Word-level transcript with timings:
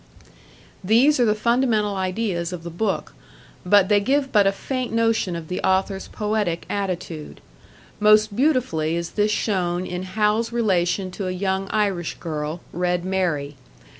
These 0.83 1.19
are 1.19 1.25
the 1.25 1.35
fundamental 1.35 1.95
ideas 1.95 2.51
of 2.51 2.63
the 2.63 2.71
book, 2.71 3.13
but 3.63 3.87
they 3.87 3.99
give 3.99 4.31
but 4.31 4.47
a 4.47 4.51
faint 4.51 4.91
notion 4.91 5.35
of 5.35 5.47
the 5.47 5.61
author's 5.61 6.07
poetic 6.07 6.65
attitude. 6.71 7.39
Most 7.99 8.35
beautifully 8.35 8.95
is 8.95 9.11
this 9.11 9.29
shown 9.29 9.85
in 9.85 10.01
Hal's 10.01 10.51
relation 10.51 11.11
to 11.11 11.27
a 11.27 11.31
young 11.37 11.67
Irish 11.69 12.15
girl, 12.15 12.61
Red 12.73 13.05
Mary. 13.05 13.57